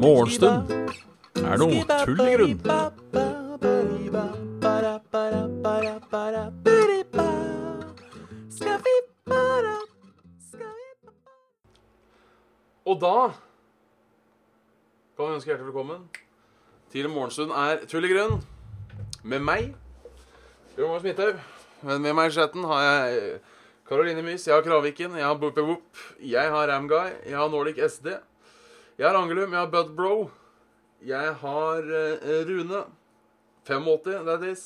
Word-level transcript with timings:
Morgenstund 0.00 0.72
er 1.38 1.60
noe 1.60 1.84
tull 1.86 2.22
i 2.24 2.32
grunn. 2.34 2.56
Og 12.90 12.96
da 12.98 13.16
kan 15.14 15.28
vi 15.28 15.34
ønske 15.36 15.50
hjertelig 15.52 15.68
velkommen 15.68 16.08
til 16.90 17.06
Morgenstund 17.12 17.54
er 17.54 17.86
tull 17.86 18.08
i 18.08 18.10
grunn. 18.10 18.40
Med 19.22 19.46
meg, 19.46 19.74
Bjørn 20.74 21.02
Midthaug. 21.06 21.38
Men 21.86 22.02
med 22.02 22.12
meg 22.18 22.32
i 22.32 22.34
chatten 22.34 22.64
har 22.66 22.82
jeg 22.82 23.38
Karoline 23.90 24.22
Mys, 24.22 24.44
jeg 24.46 24.54
har 24.54 24.62
Kraviken, 24.62 25.16
jeg 25.18 25.26
har 25.26 25.38
Boopy-Woop, 25.42 25.98
jeg 26.22 26.50
har 26.54 26.68
Ramguy, 26.70 27.08
jeg 27.26 27.34
har 27.34 27.48
Nordic 27.50 27.80
SD. 27.90 28.12
Jeg 29.00 29.08
har 29.08 29.16
Angelum, 29.18 29.50
jeg 29.50 29.58
har 29.58 29.70
Budbro. 29.72 30.30
Jeg 31.02 31.32
har 31.40 31.88
uh, 31.88 32.44
Rune. 32.46 32.82
85, 33.66 34.22
that 34.28 34.44
is. 34.46 34.62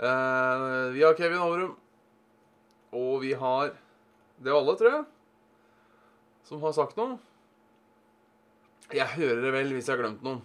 Uh, 0.00 0.94
vi 0.94 1.02
har 1.04 1.12
Kevin 1.18 1.42
Overum. 1.44 1.74
Og 2.92 3.20
vi 3.20 3.32
har 3.32 3.74
Det 4.42 4.48
er 4.48 4.56
alle, 4.56 4.76
tror 4.80 4.90
jeg, 4.90 5.04
som 6.48 6.62
har 6.64 6.72
sagt 6.72 6.96
noe. 6.96 7.18
Jeg 8.92 9.12
hører 9.12 9.42
det 9.44 9.52
vel 9.54 9.74
hvis 9.76 9.90
jeg 9.90 9.96
har 9.96 10.02
glemt 10.06 10.24
noen. 10.24 10.40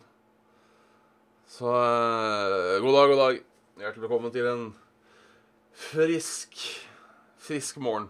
Så 1.48 1.72
uh, 1.72 2.84
god 2.84 3.00
dag, 3.00 3.14
god 3.14 3.24
dag. 3.24 3.40
Hjertelig 3.80 4.06
velkommen 4.10 4.36
til 4.36 4.52
en 4.52 4.68
frisk, 5.88 6.60
Frisk 7.48 7.78
morgen. 7.80 8.10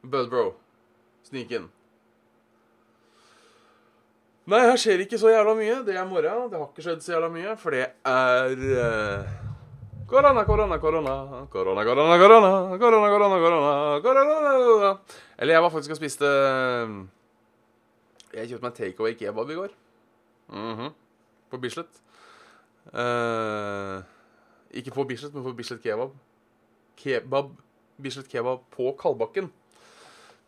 Budbro. 0.00 0.54
Snik 1.26 1.50
inn. 1.52 1.66
Nei, 4.46 4.60
her 4.62 4.78
skjer 4.80 5.02
ikke 5.04 5.18
så 5.20 5.28
jævla 5.34 5.52
mye. 5.58 5.82
Det 5.84 5.98
er 5.98 6.06
morgen, 6.08 6.46
Det 6.48 6.56
har 6.56 6.70
ikke 6.70 6.84
skjedd 6.86 7.02
så 7.04 7.12
jævla 7.16 7.28
mye, 7.34 7.56
for 7.60 7.76
det 7.76 7.82
er 8.06 9.26
Korona, 10.06 10.44
korona, 10.46 10.78
korona. 10.78 11.14
Korona, 11.50 11.84
korona, 11.84 12.18
korona. 12.18 12.50
Korona, 12.78 13.08
korona, 13.10 13.38
korona. 13.42 14.00
korona. 14.00 14.98
Eller 15.38 15.54
jeg 15.54 15.62
var 15.62 15.70
faktisk 15.70 15.90
og 15.90 15.96
spiste 15.96 16.26
Jeg 18.32 18.48
kjøpte 18.48 18.62
meg 18.62 18.74
takeaway 18.76 19.18
kebab 19.18 19.50
i 19.50 19.54
går. 19.54 19.74
Mm 20.48 20.74
-hmm. 20.78 20.92
På 21.50 21.58
Bislett. 21.58 22.00
Uh, 22.94 24.02
ikke 24.70 24.90
på 24.90 25.04
Bislett, 25.04 25.34
men 25.34 25.42
på 25.42 25.52
Bislett 25.52 25.82
kebab. 25.82 26.14
Kebab 27.00 27.54
Bislett 27.96 28.28
kebab 28.28 28.66
på 28.70 28.90
Kalbakken. 29.00 29.48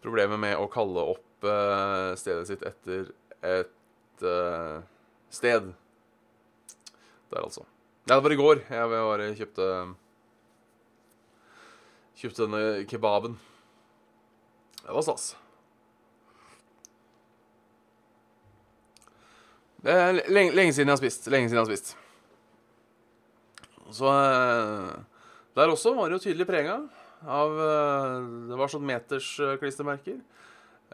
Problemet 0.05 0.41
med 0.41 0.59
å 0.61 0.69
kalle 0.71 1.01
opp 1.15 1.47
uh, 1.49 2.13
stedet 2.21 2.45
sitt 2.51 2.65
etter 2.69 3.09
et 3.41 4.25
uh, 4.25 4.85
sted. 5.33 5.71
Der, 7.33 7.41
altså. 7.41 7.65
Ja, 8.05 8.19
det 8.19 8.23
var 8.27 8.37
i 8.37 8.41
går. 8.41 8.63
Jeg 8.69 8.93
bare 8.93 9.33
kjøpte 9.39 9.71
Kjøpte 12.19 12.49
denne 12.49 12.87
kebaben. 12.91 13.37
Det 14.83 14.91
var 14.91 15.05
stas. 15.07 15.29
Det 19.87 19.95
er 19.95 20.19
lenge, 20.27 20.51
lenge 20.59 20.75
siden 20.75 20.91
jeg 20.91 20.97
har 20.97 21.01
spist. 21.01 21.29
Lenge 21.31 21.47
siden 21.47 21.61
jeg 21.61 21.63
har 21.63 21.71
spist. 21.71 21.95
Så 23.95 24.11
eh, 24.11 24.97
Der 25.59 25.73
også 25.73 25.93
var 25.97 26.09
det 26.09 26.19
jo 26.19 26.25
tydelig 26.29 26.47
prega 26.47 26.79
av 27.27 27.61
eh, 27.65 28.27
Det 28.51 28.59
var 28.61 28.71
sånn 28.71 28.87
meters-klistremerker. 28.87 30.21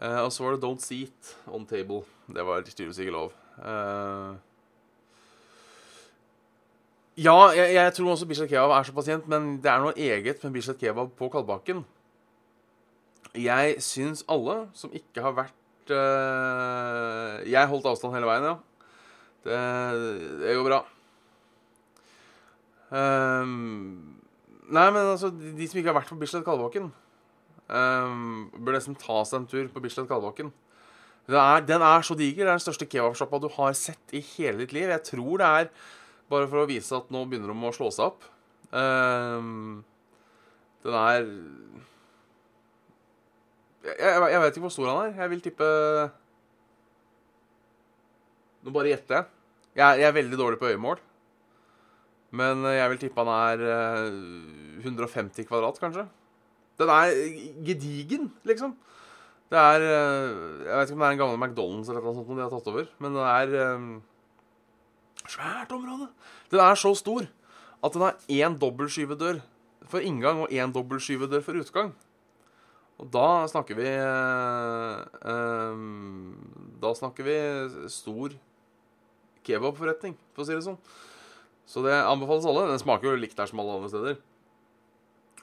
Eh, 0.00 0.20
og 0.24 0.32
så 0.32 0.46
var 0.46 0.54
det 0.54 0.62
'Don't 0.64 0.80
seat 0.82 1.36
on 1.46 1.66
table'. 1.68 2.04
Det 2.32 2.44
var 2.46 2.64
tydeligvis 2.64 3.02
ikke 3.04 3.12
lov. 3.14 3.32
Eh, 3.60 4.34
ja, 7.16 7.36
jeg, 7.54 7.74
jeg 7.74 7.92
tror 7.94 8.10
også 8.10 8.26
Bislett 8.26 8.50
Kebab 8.50 8.72
er 8.74 8.88
så 8.88 8.94
pasient, 8.96 9.28
men 9.28 9.58
det 9.62 9.70
er 9.70 9.84
noe 9.84 9.94
eget 9.94 10.42
med 10.42 10.56
Bislett 10.56 10.80
Kebab 10.80 11.12
på 11.14 11.28
Kalbakken. 11.30 11.84
Jeg 13.34 13.76
syns 13.82 14.24
alle 14.30 14.68
som 14.74 14.90
ikke 14.94 15.22
har 15.22 15.34
vært 15.34 15.90
eh, 15.90 17.50
Jeg 17.50 17.70
holdt 17.70 17.86
avstand 17.90 18.14
hele 18.14 18.26
veien, 18.30 18.48
ja. 18.48 18.56
Det, 19.44 19.60
det 20.40 20.56
går 20.56 20.66
bra. 20.70 20.80
Ehm, 22.94 24.23
nei, 24.68 24.88
men 24.90 25.00
altså, 25.02 25.30
de, 25.34 25.52
de 25.58 25.68
som 25.68 25.80
ikke 25.80 25.92
har 25.92 25.98
vært 25.98 26.12
på 26.12 26.18
Bislett 26.20 26.44
Kalvåken, 26.46 26.90
um, 27.68 28.44
bør 28.56 28.78
nesten 28.78 28.98
ta 29.00 29.22
seg 29.28 29.42
en 29.42 29.48
tur 29.50 29.68
på 29.72 29.82
Bislett 29.84 30.08
Kalvåken. 30.10 30.52
Den 31.26 31.40
er, 31.40 31.86
er 31.88 32.04
så 32.04 32.16
diger. 32.18 32.44
Det 32.44 32.50
er 32.50 32.58
den 32.58 32.64
største 32.64 32.88
kebabsjappa 32.90 33.40
du 33.40 33.48
har 33.56 33.76
sett 33.78 34.12
i 34.12 34.20
hele 34.34 34.60
ditt 34.60 34.74
liv. 34.76 34.90
Jeg 34.92 35.06
tror 35.08 35.40
det 35.40 35.48
er 35.48 35.70
bare 36.32 36.48
for 36.50 36.60
å 36.60 36.68
vise 36.68 36.96
at 36.96 37.08
nå 37.12 37.24
begynner 37.28 37.52
de 37.52 37.68
å 37.68 37.72
slå 37.76 37.88
seg 37.94 38.10
opp. 38.10 38.26
Um, 38.74 39.84
den 40.84 40.98
er 40.98 41.22
jeg, 43.84 43.96
jeg, 44.00 44.28
jeg 44.32 44.40
vet 44.42 44.54
ikke 44.56 44.64
hvor 44.66 44.74
stor 44.74 44.90
han 44.90 45.00
er. 45.06 45.16
Jeg 45.22 45.32
vil 45.32 45.42
tippe 45.44 45.70
Nå 48.64 48.72
bare 48.72 48.94
gjetter 48.94 49.18
jeg. 49.18 49.26
jeg. 49.76 50.00
Jeg 50.00 50.08
er 50.08 50.16
veldig 50.16 50.38
dårlig 50.40 50.60
på 50.60 50.70
øyemål. 50.72 51.00
Men 52.34 52.64
jeg 52.66 52.90
vil 52.90 53.00
tippe 53.04 53.22
han 53.22 53.30
er 53.34 53.62
eh, 53.62 54.82
150 54.82 55.46
kvadrat, 55.46 55.78
kanskje. 55.82 56.08
Den 56.80 56.90
er 56.90 57.12
gedigen, 57.66 58.32
liksom. 58.48 58.74
Det 59.52 59.60
er 59.60 59.84
eh, 59.86 60.64
Jeg 60.66 60.74
vet 60.74 60.90
ikke 60.90 60.96
om 60.96 61.04
det 61.04 61.08
er 61.08 61.14
en 61.14 61.22
gammel 61.22 61.38
McDonald's 61.38 61.90
eller 61.92 62.02
noe 62.02 62.16
sånt 62.16 62.32
de 62.32 62.42
har 62.42 62.52
tatt 62.52 62.70
over, 62.72 62.88
men 63.04 63.14
det 63.14 63.28
er 63.30 63.56
eh, 63.60 63.86
Svært 65.24 65.72
område. 65.72 66.10
Den 66.52 66.60
er 66.60 66.76
så 66.76 66.92
stor 66.98 67.24
at 67.84 67.94
den 67.94 68.02
har 68.04 68.16
én 68.28 68.56
dobbeltskyvedør 68.60 69.38
for 69.88 70.04
inngang 70.04 70.42
og 70.44 70.52
én 70.52 70.72
dobbeltskyvedør 70.72 71.44
for 71.44 71.60
utgang. 71.60 71.94
Og 73.00 73.08
da 73.12 73.46
snakker 73.50 73.78
vi 73.78 73.88
eh, 73.90 74.98
eh, 75.32 75.80
Da 76.82 76.92
snakker 76.94 77.26
vi 77.26 77.38
stor 77.92 78.36
kebabforretning, 79.44 80.14
for 80.32 80.44
å 80.44 80.48
si 80.48 80.54
det 80.56 80.64
sånn. 80.64 80.78
Så 81.66 81.82
det 81.84 81.94
anbefales 81.96 82.46
alle. 82.48 82.68
Den 82.70 82.82
smaker 82.82 83.10
jo 83.10 83.20
likt 83.20 83.36
der 83.38 83.48
som 83.50 83.60
alle 83.62 83.76
andre 83.78 83.90
steder. 83.92 84.18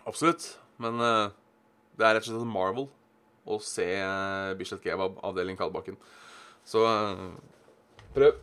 Absolutt. 0.08 0.48
Men 0.82 1.02
uh, 1.02 1.30
det 1.98 2.08
er 2.08 2.18
rett 2.18 2.26
og 2.26 2.32
slett 2.32 2.46
en 2.46 2.54
marvel 2.54 2.88
å 3.50 3.58
se 3.66 3.88
uh, 4.02 4.54
Bislett 4.58 4.84
Kebab, 4.86 5.18
avdeling 5.26 5.58
Kalbakken. 5.60 5.98
Så 6.68 6.84
uh, 6.86 7.32
prøv. 8.16 8.38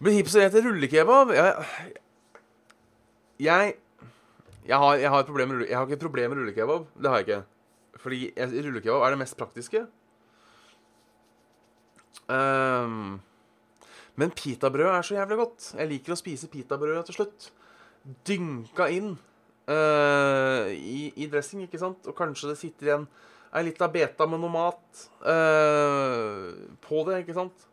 Men 0.00 0.18
som 0.28 0.42
heter 0.42 0.60
rullekebab 0.60 1.30
Jeg, 1.32 1.52
jeg, 3.40 3.70
jeg, 4.66 4.76
har, 4.76 4.96
jeg, 5.00 5.08
har 5.08 5.22
et 5.22 5.30
med 5.48 5.62
jeg 5.64 5.76
har 5.76 5.86
ikke 5.86 5.96
et 5.96 6.04
problem 6.04 6.32
med 6.32 6.42
rullekebab. 6.42 6.88
Det 6.96 7.12
har 7.12 7.22
jeg 7.22 7.28
ikke. 7.28 7.42
Fordi 8.02 8.20
rullekebab 8.36 9.06
er 9.06 9.14
det 9.14 9.20
mest 9.22 9.38
praktiske. 9.40 9.86
Um, 12.26 13.20
men 14.16 14.32
pitabrød 14.32 14.90
er 14.94 15.04
så 15.04 15.16
jævlig 15.18 15.36
godt. 15.42 15.70
Jeg 15.76 15.90
liker 15.90 16.14
å 16.14 16.18
spise 16.18 16.48
pitabrød 16.52 17.02
til 17.08 17.18
slutt. 17.18 17.48
Dynka 18.26 18.88
inn 18.94 19.10
uh, 19.68 20.68
i, 20.72 21.10
i, 21.12 21.28
dressing, 21.28 21.66
ikke 21.66 21.80
sant? 21.82 22.06
Og 22.08 22.16
kanskje 22.16 22.52
det 22.52 22.60
sitter 22.60 22.90
igjen 22.90 23.08
ei 23.56 23.64
lita 23.68 23.88
beta 23.92 24.26
med 24.28 24.40
noe 24.42 24.52
mat 24.52 25.04
uh, 25.24 26.48
på 26.84 27.02
det, 27.08 27.22
ikke 27.24 27.36
sant? 27.36 27.66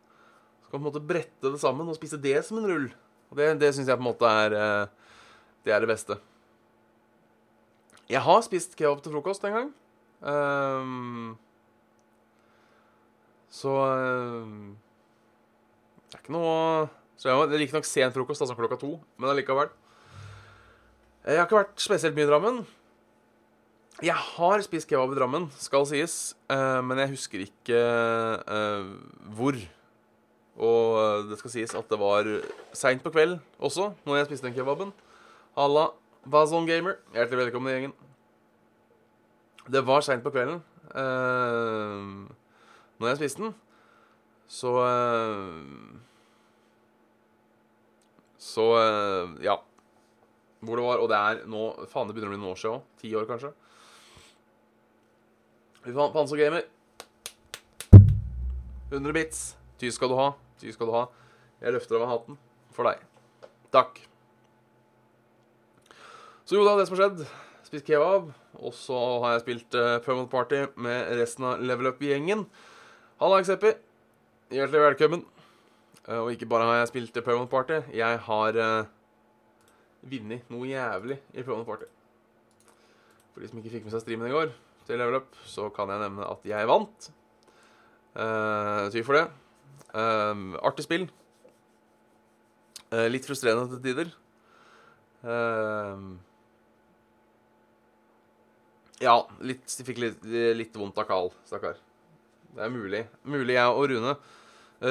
Så 0.64 0.68
kan 0.68 0.78
du 0.78 0.82
på 0.82 0.82
en 0.82 0.88
måte 0.90 1.04
brette 1.04 1.54
det 1.54 1.62
sammen 1.62 1.88
og 1.88 1.96
spise 1.98 2.20
det 2.20 2.36
som 2.46 2.60
en 2.60 2.68
rull. 2.68 2.90
Og 3.30 3.40
det, 3.40 3.48
det 3.62 3.72
syns 3.74 3.88
jeg 3.88 3.98
på 3.98 4.04
en 4.04 4.10
måte 4.10 4.28
er 4.44 4.58
uh, 4.58 5.16
Det 5.64 5.72
er 5.72 5.80
det 5.80 5.90
beste. 5.90 6.18
Jeg 8.10 8.20
har 8.20 8.44
spist 8.44 8.76
kebab 8.76 9.00
til 9.00 9.14
frokost 9.16 9.46
en 9.48 9.56
gang. 9.56 9.72
Um, 10.24 11.38
så 13.48 13.72
det 16.14 16.20
er 16.20 16.22
ikke 16.22 16.36
noe 16.36 16.86
så 17.18 17.30
jeg, 17.30 17.42
er 17.42 17.58
riktignok 17.58 17.86
sen 17.88 18.12
frokost, 18.14 18.42
altså 18.42 18.54
klokka 18.58 18.78
to, 18.78 18.92
men 19.18 19.30
allikevel. 19.30 19.70
Jeg 21.24 21.38
har 21.40 21.46
ikke 21.46 21.58
vært 21.58 21.82
spesielt 21.82 22.14
mye 22.14 22.26
i 22.26 22.28
Drammen. 22.30 22.58
Jeg 24.04 24.14
har 24.18 24.62
spist 24.66 24.90
kebab 24.90 25.14
i 25.14 25.18
Drammen, 25.18 25.46
skal 25.58 25.86
sies, 25.88 26.34
men 26.50 27.00
jeg 27.00 27.12
husker 27.14 27.44
ikke 27.46 27.80
hvor. 29.38 29.58
Og 30.54 31.30
det 31.30 31.38
skal 31.40 31.54
sies 31.54 31.74
at 31.74 31.90
det 31.90 31.98
var 31.98 32.28
seint 32.76 33.02
på 33.02 33.14
kveld 33.14 33.38
også, 33.58 33.92
når 34.06 34.20
jeg 34.20 34.30
spiste 34.30 34.46
den 34.46 34.58
kebaben. 34.58 34.92
Halla, 35.58 35.88
Bazon 36.30 36.66
Gamer. 36.66 36.98
Hjertelig 37.14 37.46
velkommen 37.46 37.70
i 37.70 37.76
gjengen. 37.78 37.98
Det 39.70 39.86
var 39.86 40.04
seint 40.04 40.22
på 40.22 40.34
kvelden 40.34 40.60
uh, 40.92 42.26
når 43.00 43.14
jeg 43.14 43.22
spiste 43.22 43.46
den. 43.46 43.54
Så 44.50 44.72
uh, 44.76 45.62
Så 48.38 48.66
uh, 48.76 49.34
ja. 49.44 49.58
Hvor 50.64 50.80
det 50.80 50.84
var, 50.84 51.02
Og 51.02 51.08
det 51.08 51.16
er 51.18 51.42
nå 51.50 51.66
Faen, 51.90 52.08
det 52.08 52.16
begynner 52.16 52.32
å 52.32 52.34
bli 52.34 52.40
noen 52.40 52.52
år 52.54 52.60
siden 52.60 52.78
òg. 52.78 52.86
Ti 53.00 53.12
år, 53.18 53.28
kanskje. 53.28 53.52
Fy 55.84 55.92
faen, 55.92 56.14
Pansergamer. 56.14 56.64
100 58.94 59.16
bits. 59.16 59.44
Ty 59.80 59.90
skal 59.92 60.12
du 60.12 60.16
ha. 60.16 60.30
Ty 60.60 60.72
skal 60.72 60.88
du 60.88 60.94
ha. 60.96 61.06
Jeg 61.60 61.74
løfter 61.74 61.98
over 61.98 62.12
hatten 62.12 62.38
for 62.74 62.88
deg. 62.88 63.02
Takk. 63.74 63.98
Så 66.44 66.58
jo 66.58 66.64
da, 66.66 66.76
det 66.76 66.86
som 66.88 66.98
har 66.98 67.06
skjedd 67.06 67.24
Spist 67.64 67.88
kebab. 67.88 68.28
Og 68.60 68.74
så 68.76 68.96
har 69.24 69.34
jeg 69.34 69.44
spilt 69.44 69.76
uh, 69.76 69.96
Permanent 70.04 70.30
Party 70.30 70.60
med 70.76 71.08
resten 71.18 71.46
av 71.48 71.62
Level 71.64 71.88
Up-gjengen. 71.90 72.44
Halla, 73.22 73.40
Xeppi. 73.42 73.72
Hjertelig 74.52 74.80
velkommen. 74.82 75.22
Uh, 76.04 76.26
og 76.26 76.34
ikke 76.34 76.46
bare 76.46 76.66
har 76.68 76.82
jeg 76.82 76.88
spilt 76.90 77.14
Permanent 77.24 77.48
Party, 77.48 77.78
jeg 77.96 78.18
har 78.26 78.56
uh, 78.60 78.90
vunnet 80.04 80.50
noe 80.52 80.66
jævlig 80.68 81.16
i 81.32 81.40
Permanent 81.40 81.64
Party. 81.64 81.88
For 83.32 83.40
de 83.40 83.48
som 83.48 83.62
ikke 83.62 83.72
fikk 83.72 83.86
med 83.86 83.94
seg 83.94 84.02
streamen 84.04 84.28
i 84.28 84.34
går, 84.34 84.52
til 84.84 85.00
Level 85.00 85.16
Up, 85.16 85.38
så 85.48 85.70
kan 85.72 85.88
jeg 85.88 86.02
nevne 86.02 86.26
at 86.28 86.44
jeg 86.50 86.68
vant. 86.68 87.08
Uh, 88.12 88.90
Ty 88.92 89.00
for 89.06 89.16
det. 89.16 89.24
Uh, 89.96 90.60
artig 90.60 90.84
spill. 90.84 91.08
Uh, 92.92 93.08
litt 93.08 93.24
frustrerende 93.24 93.72
til 93.72 93.82
tider. 93.88 94.12
Uh, 95.24 96.20
ja, 99.00 99.16
litt, 99.40 99.80
fikk 99.88 100.04
litt, 100.04 100.30
litt 100.60 100.76
vondt 100.76 101.00
av 101.00 101.08
Carl, 101.08 101.32
stakkar. 101.48 101.80
Det 102.54 102.62
er 102.62 102.72
mulig. 102.72 103.04
Mulig 103.26 103.58
jeg 103.58 103.74
og 103.74 103.88
Rune 103.90 104.16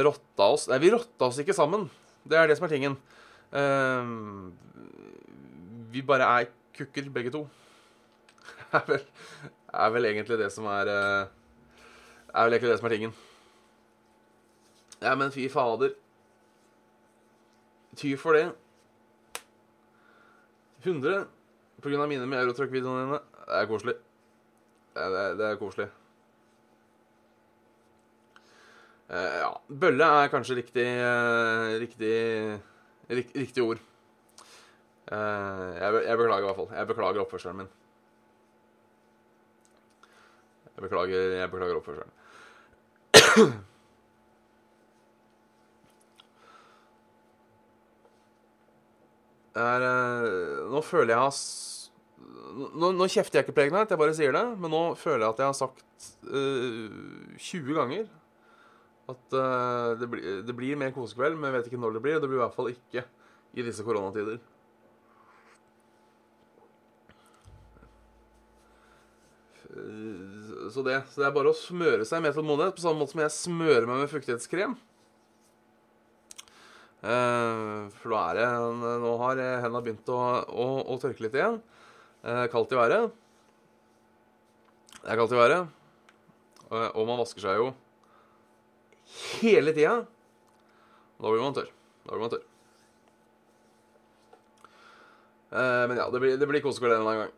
rotta 0.01 0.48
oss 0.56 0.68
Nei, 0.71 0.80
vi 0.81 0.92
rotta 0.94 1.27
oss 1.27 1.39
ikke 1.42 1.56
sammen. 1.56 1.89
Det 2.24 2.38
er 2.39 2.48
det 2.48 2.57
som 2.57 2.65
er 2.68 2.74
tingen. 2.74 2.95
Uh, 3.54 4.50
vi 5.94 6.01
bare 6.01 6.30
er 6.39 6.50
kukker, 6.74 7.10
begge 7.13 7.33
to. 7.33 7.44
er, 8.74 8.86
vel, 8.88 9.04
er 9.74 9.94
vel 9.94 10.10
egentlig 10.10 10.39
det 10.39 10.50
som 10.54 10.65
er 10.71 10.89
uh, 10.89 11.27
Er 12.33 12.48
vel 12.48 12.57
egentlig 12.57 12.74
det 12.74 12.80
som 12.80 12.89
er 12.89 12.95
tingen. 12.95 13.13
Ja, 15.04 15.16
men 15.19 15.31
fy 15.36 15.50
fader. 15.51 15.94
Ty 18.00 18.16
for 18.18 18.39
det. 18.39 18.48
100 20.83 21.27
på 21.83 21.92
grunn 21.92 22.01
av 22.01 22.09
mine 22.09 22.25
med 22.27 22.39
Eurotruck-videoene 22.39 23.04
dine. 23.04 23.19
Det 23.44 23.59
er 23.59 23.68
koselig. 23.68 24.00
Det 24.95 25.04
er, 25.04 25.36
det 25.38 25.45
er 25.50 25.59
koselig. 25.59 25.89
Uh, 29.02 29.02
ja. 29.13 29.50
Bølle 29.69 30.06
er 30.24 30.31
kanskje 30.33 30.57
riktig 30.57 30.86
uh, 30.98 31.74
riktig, 31.81 32.13
rik, 33.10 33.33
riktig 33.36 33.63
ord. 33.63 33.81
Uh, 35.12 35.74
jeg, 35.77 36.04
jeg, 36.07 36.18
beklager 36.18 36.45
i 36.45 36.48
hvert 36.48 36.60
fall. 36.62 36.71
Jeg 36.74 36.89
beklager 36.89 37.21
oppførselen 37.25 37.62
min. 37.62 37.71
Jeg 40.74 40.88
beklager, 40.88 41.38
jeg 41.38 41.51
beklager 41.51 41.77
oppførselen. 41.81 42.19
er, 49.54 49.83
nå 50.74 50.81
føler 50.81 51.13
jeg 51.13 51.21
har 51.21 51.36
nå, 52.74 52.89
nå, 52.94 53.06
kjefter 53.09 53.39
jeg 53.39 53.45
ikke 53.45 53.54
på 53.54 53.59
Pregnite, 53.59 53.94
jeg 53.94 54.01
bare 54.01 54.18
sier 54.18 54.33
det. 54.36 54.44
Men 54.57 54.74
nå 54.74 54.83
føler 54.98 55.25
jeg 55.25 55.36
at 55.36 55.42
jeg 55.44 55.50
har 55.51 55.57
sagt 55.57 56.09
uh, 56.25 57.38
20 57.38 57.77
ganger 57.77 58.09
at 59.11 59.35
uh, 59.35 60.00
det, 60.00 60.07
blir, 60.07 60.41
det, 60.47 60.55
blir 60.55 60.79
mer 60.79 60.94
kosekveld, 60.95 61.35
men 61.35 61.50
jeg 61.50 61.57
vet 61.57 61.69
ikke 61.71 61.81
når 61.83 61.97
det 61.97 62.03
blir. 62.05 62.21
Det 62.21 62.29
blir 62.29 62.39
i 62.39 62.44
hvert 62.45 62.55
fall 62.55 62.71
ikke 62.71 63.03
i 63.53 63.65
disse 63.65 63.83
koronatider. 63.85 64.39
Så 70.73 70.83
det, 70.85 71.00
så 71.09 71.19
det 71.19 71.27
er 71.27 71.35
bare 71.35 71.51
å 71.51 71.57
smøre 71.57 72.05
seg 72.05 72.21
med 72.23 72.35
tålmodighet, 72.38 72.77
på 72.77 72.83
samme 72.85 73.01
måte 73.01 73.15
som 73.15 73.23
jeg 73.23 73.35
smører 73.35 73.89
meg 73.89 74.03
med 74.03 74.11
fuktighetskrem. 74.11 74.77
Uh, 77.03 77.91
for 77.99 78.13
nå 78.13 78.19
er 78.21 78.38
det 78.38 78.45
Nå 79.03 79.09
har 79.19 79.39
hendene 79.65 79.81
begynt 79.83 80.07
å, 80.13 80.19
å, 80.47 80.67
å 80.88 80.99
tørke 81.01 81.25
litt 81.25 81.35
igjen. 81.35 81.59
Uh, 82.23 82.45
kaldt 82.53 82.71
i 82.71 82.79
været. 82.79 83.11
Det 85.01 85.09
er 85.11 85.19
kaldt 85.19 85.35
i 85.35 85.41
været. 85.41 85.79
Uh, 86.69 86.88
og 86.94 87.09
man 87.09 87.19
vasker 87.19 87.44
seg 87.44 87.59
jo 87.59 87.73
hele 89.42 89.74
tida. 89.75 90.00
Da 91.19 91.30
blir 91.30 91.44
man 91.44 91.56
tørr. 91.56 91.69
Da 92.04 92.15
blir 92.15 92.25
man 92.25 92.33
tørr. 92.33 92.50
Eh, 95.54 95.83
men 95.88 96.00
ja, 96.00 96.07
det 96.10 96.19
blir, 96.19 96.38
det 96.39 96.50
blir 96.50 96.63
kosekveld 96.65 96.95
en 96.98 97.06
gang. 97.06 97.33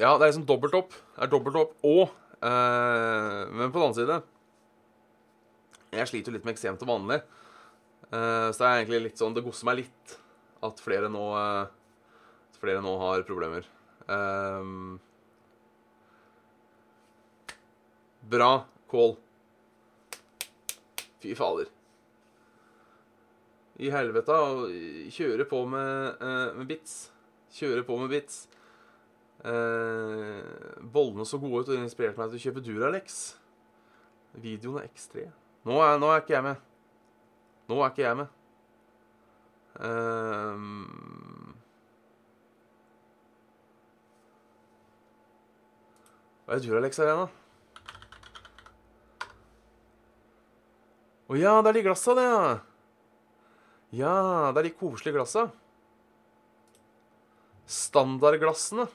Ja, 0.00 0.16
det 0.16 0.24
er 0.24 0.32
liksom 0.32 0.48
dobbelt 0.48 0.74
opp. 0.74 0.96
Det 1.14 1.22
er 1.26 1.30
dobbelt 1.30 1.58
opp 1.60 1.76
og 1.86 2.02
eh, 2.42 3.42
Men 3.52 3.70
på 3.70 3.76
den 3.76 3.84
annen 3.84 3.94
side 3.94 4.16
Jeg 5.92 6.08
sliter 6.10 6.32
jo 6.32 6.38
litt 6.38 6.48
med 6.48 6.56
eksem 6.56 6.78
til 6.80 6.88
vanlig. 6.88 7.20
Eh, 8.08 8.48
så 8.50 8.56
det 8.56 8.66
er 8.70 8.80
egentlig 8.80 9.02
litt 9.04 9.20
sånn 9.20 9.36
Det 9.36 9.44
gosser 9.44 9.68
meg 9.68 9.82
litt 9.84 10.16
at 10.64 10.82
flere 10.82 11.10
nå 11.12 11.22
At 11.36 12.58
flere 12.58 12.82
nå 12.82 12.96
har 13.00 13.24
problemer. 13.28 13.68
bra 18.32 18.50
call. 18.90 19.16
Fy 21.22 21.36
fader. 21.38 21.70
I 23.82 23.90
helvete 23.94 24.34
å 24.36 24.66
kjøre 25.14 25.46
på 25.48 25.62
med, 25.70 26.18
uh, 26.22 26.50
med 26.58 26.68
bits. 26.70 26.96
Kjøre 27.56 27.84
på 27.86 27.96
med 28.00 28.12
bits. 28.12 28.44
Uh, 29.42 30.42
bollene 30.82 31.26
så 31.26 31.40
gode 31.42 31.62
ut, 31.62 31.70
og 31.70 31.74
det 31.74 31.80
inspirerte 31.82 32.20
meg 32.20 32.30
til 32.30 32.40
å 32.40 32.44
kjøpe 32.46 32.64
Duralex. 32.66 33.22
Videoen 34.42 34.82
er 34.82 34.90
X3. 34.90 35.26
Nå 35.68 35.80
er, 35.82 35.98
nå 36.02 36.10
er 36.10 36.22
ikke 36.22 36.36
jeg 36.36 36.46
med. 36.46 36.68
Nå 37.70 37.80
er 37.80 37.94
ikke 37.94 38.06
jeg 38.06 38.20
med. 38.22 38.38
Uh, 39.82 40.58
Hva 46.52 46.58
er 46.58 46.64
Duralex 46.66 46.98
her 47.00 47.08
igjen, 47.08 47.20
da? 47.22 47.28
Å 51.30 51.38
ja, 51.38 51.58
det 51.62 51.70
er 51.70 51.78
de 51.78 51.84
glassa, 51.86 52.14
det, 52.18 52.24
ja. 52.26 52.46
Ja, 53.92 54.16
det 54.52 54.62
er 54.62 54.68
de 54.70 54.74
koselige 54.74 55.18
glassa. 55.18 55.46
Standardglassene. 57.68 58.88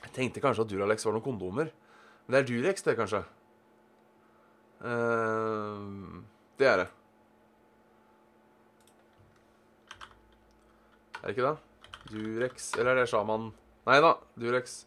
Jeg 0.00 0.14
tenkte 0.16 0.42
kanskje 0.42 0.64
at 0.64 0.70
Duralex 0.70 1.04
var 1.06 1.16
noen 1.16 1.26
kondomer. 1.26 1.72
Men 2.24 2.34
det 2.34 2.40
er 2.40 2.48
Durex, 2.48 2.86
det, 2.86 2.96
kanskje. 2.98 3.20
Uh, 4.80 6.22
det 6.58 6.70
er 6.70 6.84
det. 6.84 6.88
Er 11.20 11.26
det 11.26 11.34
ikke 11.34 11.50
det? 11.50 11.56
Durex 12.10 12.70
Eller 12.78 12.94
er 12.94 13.02
det 13.02 13.10
Shaman? 13.10 13.50
Nei 13.84 13.98
da, 14.00 14.14
Durex. 14.40 14.84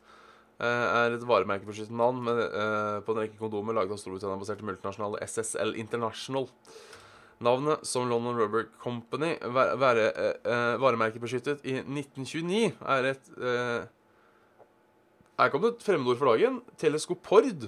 Eh, 0.61 0.65
er 1.01 1.15
et 1.15 1.23
varemerkebeskyttet 1.25 1.95
navn 1.97 2.19
med, 2.27 2.37
uh, 2.53 2.99
på 3.01 3.13
en 3.13 3.23
rekke 3.23 3.39
kondomer 3.39 3.73
laget 3.73 3.95
av 3.95 3.97
Storbritannia-baserte 3.97 4.65
multinasjonale 4.67 5.21
SSL 5.25 5.73
International. 5.81 6.45
Navnet, 7.43 7.81
som 7.89 8.05
London 8.07 8.37
Rubber 8.37 8.67
Company, 8.79 9.33
være, 9.41 10.05
uh, 10.45 10.75
varemerkebeskyttet 10.79 11.65
i 11.65 11.79
1929, 11.81 12.75
er 12.85 13.09
et 13.09 13.31
uh, 13.41 13.89
Her 15.39 15.49
kom 15.49 15.63
det 15.63 15.73
et 15.73 15.83
fremmedord 15.83 16.19
for 16.21 16.29
dagen. 16.29 16.61
Teleskopord. 16.77 17.65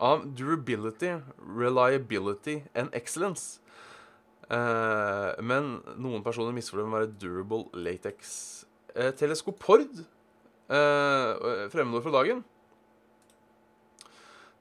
Av 0.00 0.24
durability, 0.34 1.12
reliability 1.44 2.62
and 2.74 2.88
excellence. 2.96 3.60
Uh, 4.48 5.36
men 5.44 5.76
noen 6.00 6.24
personer 6.24 6.56
misforstår 6.56 6.88
med 6.88 6.96
å 6.96 7.02
være 7.02 7.14
durable 7.20 7.68
latex. 7.76 8.64
teleskopord 9.20 10.02
Uh, 10.70 11.66
fremmedord 11.72 12.04
for 12.04 12.14
dagen. 12.14 12.44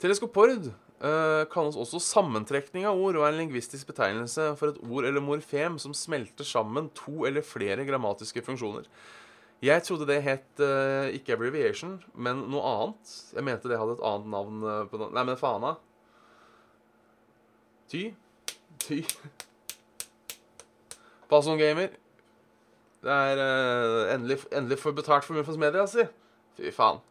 Teleskopord 0.01 0.65
eh, 0.65 1.43
kalles 1.53 1.77
også 1.77 1.99
sammentrekning 2.01 2.87
av 2.89 2.97
ord 2.97 3.19
og 3.19 3.25
er 3.27 3.35
en 3.35 3.41
lingvistisk 3.43 3.91
betegnelse 3.91 4.47
for 4.57 4.71
et 4.71 4.79
ord 4.81 5.05
eller 5.05 5.21
morfem 5.21 5.77
som 5.81 5.93
smelter 5.93 6.47
sammen 6.47 6.89
to 6.97 7.27
eller 7.29 7.45
flere 7.45 7.85
grammatiske 7.85 8.41
funksjoner. 8.47 8.87
Jeg 9.61 9.85
trodde 9.85 10.07
det 10.09 10.23
het 10.25 10.63
eh, 10.65 11.13
ikke 11.19 11.35
abbreviation, 11.35 11.99
men 12.17 12.47
noe 12.49 12.65
annet. 12.65 13.13
Jeg 13.37 13.45
mente 13.45 13.69
det 13.69 13.77
hadde 13.77 13.99
et 13.99 14.05
annet 14.09 14.33
navn 14.33 14.65
på 14.89 14.97
no 14.97 15.11
Nei, 15.13 15.27
men 15.29 15.37
faen 15.37 15.67
da. 15.67 15.75
Ty. 17.91 18.07
Ty. 18.81 19.03
Passon 21.29 21.61
Gamer. 21.61 21.93
Det 23.01 23.09
er 23.11 23.39
uh, 23.41 24.13
endelig, 24.13 24.37
endelig 24.53 24.77
får 24.79 24.93
betalt 24.97 25.25
for 25.25 25.33
Muffens 25.33 25.57
Media, 25.57 25.85
si. 25.89 26.05
Fy 26.57 26.71
faen. 26.75 27.01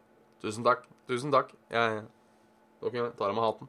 Tusen 0.41 0.63
takk. 0.63 0.85
Tusen 1.09 1.33
takk. 1.33 1.51
Jeg 1.71 2.03
Dere 2.81 3.11
tar 3.13 3.29
av 3.29 3.35
meg 3.37 3.45
hatten. 3.45 3.67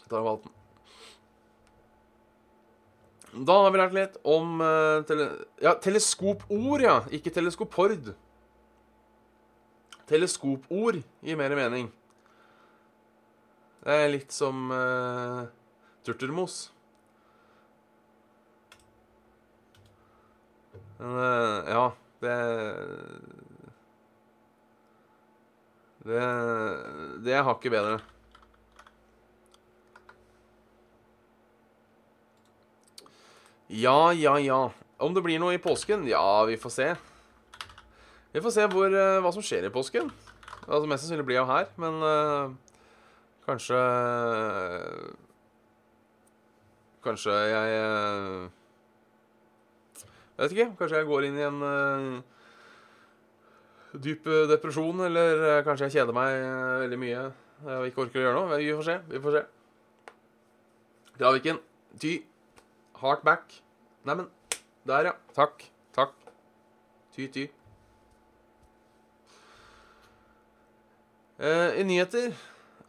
Jeg 0.00 0.08
tar 0.08 0.20
av 0.20 0.28
meg 0.28 0.36
hatten. 0.38 0.60
Da 3.34 3.56
har 3.64 3.72
vi 3.74 3.80
lært 3.80 3.96
litt 3.96 4.14
om 4.30 4.60
uh, 4.62 5.02
tele 5.08 5.26
ja, 5.58 5.74
teleskopord, 5.82 6.84
ja. 6.84 7.00
Ikke 7.10 7.32
teleskopord. 7.34 8.12
Teleskopord 10.06 11.00
gir 11.24 11.40
mer 11.40 11.56
mening. 11.58 11.90
Det 13.84 13.98
er 14.04 14.12
litt 14.14 14.32
som 14.32 14.70
uh, 14.70 15.42
turtelmos. 16.06 16.73
Men 21.04 21.18
eh, 21.20 21.72
ja, 21.74 21.92
det 22.20 22.34
Det 26.04 26.20
Det 27.24 27.32
er 27.32 27.44
hakket 27.44 27.72
bedre. 27.72 27.98
Ja, 33.68 34.12
ja, 34.12 34.38
ja. 34.38 34.70
Om 34.98 35.14
det 35.14 35.24
blir 35.24 35.40
noe 35.40 35.56
i 35.56 35.60
påsken? 35.60 36.06
Ja, 36.08 36.44
vi 36.48 36.56
får 36.60 36.72
se. 36.72 36.88
Vi 38.32 38.40
får 38.40 38.52
se 38.54 38.66
hvor, 38.70 38.92
eh, 38.92 39.20
hva 39.20 39.32
som 39.32 39.44
skjer 39.44 39.66
i 39.68 39.72
påsken. 39.72 40.12
Altså, 40.64 40.84
Mest 40.88 41.04
sannsynlig 41.04 41.26
blir 41.28 41.40
jeg 41.40 41.48
her, 41.48 41.66
men 41.76 42.00
uh, 42.00 42.52
kanskje 43.44 43.80
Kanskje 47.04 47.34
jeg 47.50 47.80
uh, 47.84 48.63
Vet 50.38 50.54
ikke. 50.54 50.70
Kanskje 50.78 51.00
jeg 51.00 51.08
går 51.10 51.28
inn 51.28 51.38
i 51.38 51.46
en 51.46 51.60
uh, 51.62 52.20
dyp 53.94 54.26
depresjon, 54.50 55.04
eller 55.06 55.62
kanskje 55.66 55.88
jeg 55.88 56.00
kjeder 56.00 56.16
meg 56.16 56.38
veldig 56.84 57.00
mye 57.00 57.24
og 57.64 57.86
ikke 57.88 58.02
orker 58.04 58.20
å 58.20 58.24
gjøre 58.24 58.38
noe. 58.40 58.58
Vi 58.60 58.72
får 58.74 58.86
se. 58.88 58.96
Vi 59.08 59.20
får 59.24 59.36
se. 59.38 59.42
Graviken. 61.18 61.60
Ty. 62.02 62.14
Heart 63.00 63.22
back. 63.26 63.60
Neimen, 64.04 64.28
der, 64.88 65.10
ja. 65.10 65.12
Takk. 65.36 65.64
Takk. 65.94 66.14
Ty, 67.14 67.28
ty. 67.32 67.46
Uh, 71.38 71.74
I 71.74 71.82
nyheter 71.82 72.30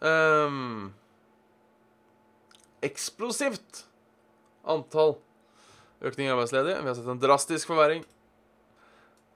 um, 0.06 0.94
Eksplosivt 2.86 3.88
antall 4.70 5.16
økning 6.02 6.28
i 6.28 6.34
arbeidsledige. 6.34 6.82
Vi 6.82 6.90
har 6.90 6.98
sett 6.98 7.12
en 7.12 7.22
drastisk 7.22 7.72
forverring. 7.72 8.06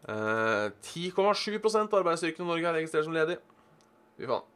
Uh, 0.07 0.71
10,7 0.81 1.59
av 1.59 1.99
arbeidsstyrken 1.99 2.45
i 2.45 2.49
Norge 2.49 2.69
er 2.69 2.77
registrert 2.79 3.07
som 3.07 3.15
ledig. 3.15 3.37
Fy 4.17 4.29
faen. 4.29 4.47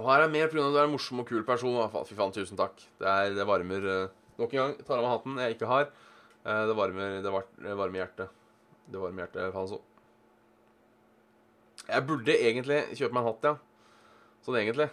Og 0.00 0.08
her 0.08 0.24
er 0.24 0.32
mer 0.32 0.48
pga. 0.48 0.64
at 0.64 0.72
du 0.72 0.78
er 0.80 0.86
en 0.88 0.94
morsom 0.94 1.20
og 1.20 1.28
kul 1.28 1.44
person. 1.44 1.76
Fy 2.08 2.16
faen, 2.16 2.32
tusen 2.32 2.58
takk. 2.58 2.76
Det, 2.98 3.06
er, 3.08 3.34
det 3.36 3.48
varmer 3.48 3.88
uh, 3.88 4.18
Nok 4.40 4.54
en 4.54 4.62
gang, 4.62 4.76
tar 4.88 4.96
av 4.96 5.04
meg 5.04 5.12
hatten 5.12 5.40
jeg 5.44 5.56
ikke 5.56 5.68
har. 5.68 5.90
Uh, 6.42 6.62
det 6.70 6.76
varmer 6.76 7.18
det, 7.22 7.32
var, 7.32 7.48
det 7.60 7.78
varmer 7.78 8.02
hjertet. 8.02 8.38
Det 8.92 9.02
varmer 9.02 9.26
hjertet, 9.26 9.52
faen 9.54 9.68
så. 9.74 9.80
Jeg 11.82 12.06
burde 12.08 12.34
egentlig 12.38 12.80
kjøpe 12.94 13.12
meg 13.12 13.22
en 13.22 13.28
hatt, 13.28 13.46
ja. 13.50 13.54
Sånn 14.46 14.58
egentlig. 14.58 14.88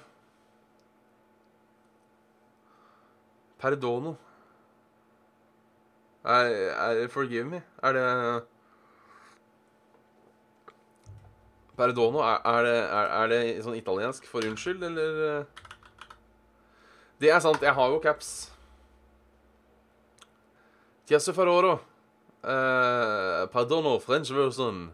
Perdono. 3.60 4.16
Er, 6.24 6.50
er 6.74 7.08
Forgive 7.08 7.44
me? 7.44 7.62
Er 7.84 7.94
det 7.94 8.44
Perdono, 11.78 12.20
er, 12.20 12.42
er, 12.46 12.64
det, 12.64 12.78
er, 12.78 13.12
er, 13.22 13.28
det, 13.32 13.42
sånn 13.64 13.78
italiensk 13.80 14.26
for 14.28 14.44
unnskyld, 14.44 14.84
eller 14.84 15.46
Det 17.20 17.32
er 17.32 17.40
sant, 17.44 17.62
jeg 17.64 17.76
har 17.76 17.94
jo 17.94 18.02
caps. 18.04 18.52
Tiese 21.08 21.34
faroro. 21.34 21.80
Uh, 22.44 23.48
perdono, 23.52 24.00
French 24.00 24.30
version. 24.30 24.92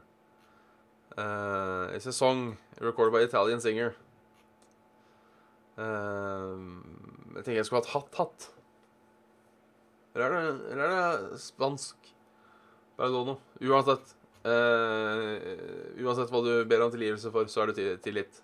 Uh, 1.17 1.89
it's 1.93 2.05
a 2.05 2.13
song 2.13 2.57
recorded 2.79 3.11
by 3.13 3.19
Italian 3.19 3.61
singer. 3.61 3.95
Uh, 5.77 6.84
jeg 7.35 7.43
tenker 7.43 7.59
jeg 7.59 7.67
skulle 7.67 7.83
hatt 7.83 7.93
hatt-hatt. 7.93 8.49
Eller 10.15 10.31
er 10.31 10.51
eller 10.71 10.83
er 10.85 11.23
det 11.25 11.39
spansk? 11.43 12.11
Perdono. 12.95 13.39
Uansett. 13.59 14.13
Uh, 14.45 15.35
uansett 15.99 16.31
hva 16.31 16.41
du 16.45 16.51
ber 16.69 16.85
om 16.85 16.91
tilgivelse 16.93 17.31
for, 17.33 17.49
så 17.51 17.63
er 17.63 17.71
du 17.71 17.81
tilgitt. 18.05 18.39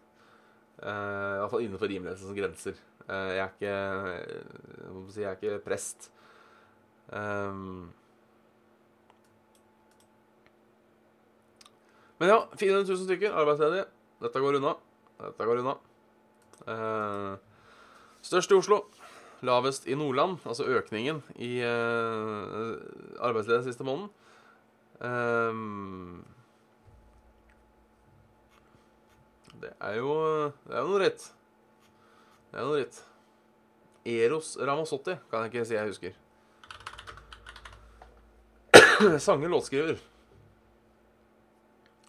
Uh, 0.81 1.39
Iallfall 1.39 1.63
innenfor 1.63 1.87
rimelighetens 1.87 2.35
grenser. 2.35 2.79
Uh, 3.05 3.31
jeg 3.37 3.43
er 3.45 3.53
ikke 3.53 3.71
Jeg 3.71 5.13
si 5.13 5.23
jeg 5.23 5.29
er 5.29 5.37
ikke 5.39 5.63
prest. 5.63 6.09
Um, 7.11 7.91
men 12.19 12.33
ja, 12.33 12.41
400 12.57 12.83
000 12.87 13.05
stykker 13.05 13.37
arbeidsledige. 13.43 13.87
Dette 14.21 14.43
går 14.43 14.59
unna. 14.59 14.75
Dette 15.21 15.47
går 15.47 15.63
unna. 15.63 15.77
Uh, 16.67 17.50
størst 18.25 18.51
i 18.51 18.57
Oslo. 18.57 18.81
Lavest 19.41 19.87
i 19.89 19.95
Nordland. 19.97 20.37
Altså 20.45 20.67
økningen 20.69 21.21
i 21.41 21.59
uh, 21.65 22.77
arbeidsledighet 23.19 23.71
siste 23.71 23.85
måneden. 23.87 24.09
Um, 25.01 26.25
det 29.61 29.71
er 29.81 29.95
jo 29.97 30.13
Det 30.67 30.75
er 30.75 30.81
jo 30.83 30.87
noe 30.91 30.99
dritt. 31.01 31.31
Det 32.51 32.59
er 32.59 32.67
noe 32.67 32.77
dritt. 32.77 33.01
Eros 34.05 34.55
Ramazzotti 34.61 35.17
kan 35.29 35.45
jeg 35.45 35.53
ikke 35.53 35.65
si 35.69 35.77
jeg 35.77 35.89
husker. 35.89 36.17
sanger 39.27 39.49
låtskriver. 39.49 40.01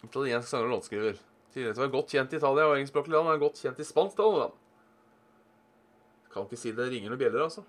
Italiensk 0.03 0.49
sanger 0.49 0.69
og 0.69 0.77
låtskriver. 0.77 1.21
Tidligere 1.53 1.77
var 1.77 1.93
godt 1.93 2.13
kjent 2.13 2.33
i 2.33 2.39
Italia 2.39 2.65
og 2.67 2.75
engelskspråklig 2.77 3.15
land. 3.15 3.29
Er 3.29 3.41
godt 3.41 3.61
kjent 3.61 3.81
i 3.81 3.87
spansk 3.87 4.21
land. 4.21 4.57
Kan 6.33 6.47
ikke 6.47 6.57
si 6.57 6.73
det 6.73 6.89
ringer 6.89 7.11
noen 7.13 7.21
bjeller, 7.21 7.45
altså. 7.45 7.61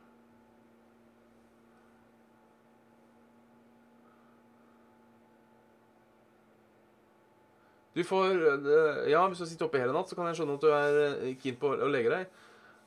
Du 7.95 8.03
får 8.03 8.31
eh, 8.35 9.11
Ja, 9.13 9.23
hvis 9.29 9.39
du 9.39 9.47
sitter 9.47 9.69
oppe 9.69 9.79
hele 9.79 9.95
natt, 9.95 10.11
så 10.11 10.17
kan 10.19 10.27
jeg 10.27 10.41
skjønne 10.41 10.57
at 10.59 10.65
du 10.65 10.71
er 10.75 11.01
eh, 11.05 11.35
keen 11.43 11.59
på 11.61 11.75
å 11.77 11.91
legge 11.91 12.11
deg. 12.11 12.41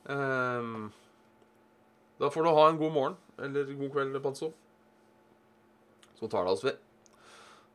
Um, 0.08 0.88
da 2.20 2.30
får 2.32 2.44
du 2.44 2.50
ha 2.56 2.66
en 2.68 2.80
god 2.80 2.92
morgen 2.92 3.16
eller 3.38 3.70
god 3.78 3.92
kveld, 3.94 4.18
Panso. 4.24 4.50
Så 6.18 6.28
tar 6.28 6.44
det 6.44 6.52
oss 6.56 6.64
ved. 6.66 6.80